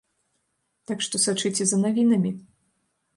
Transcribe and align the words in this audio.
Так 0.91 1.03
што 1.07 1.21
сачыце 1.25 1.67
за 1.73 1.77
навінамі. 1.83 2.31